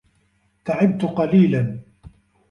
تعبت 0.65 1.05
قليلًا. 1.05 1.79